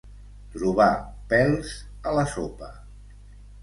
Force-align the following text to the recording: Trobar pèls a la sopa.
Trobar 0.55 0.87
pèls 1.35 1.77
a 2.13 2.19
la 2.19 2.27
sopa. 2.37 2.75